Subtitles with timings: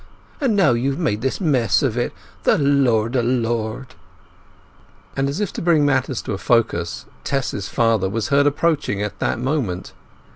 [0.41, 2.11] —and now you've made this mess of it!
[2.41, 3.93] The Lord a Lord!"
[5.15, 9.37] As if to bring matters to a focus, Tess's father was heard approaching at that
[9.37, 9.93] moment.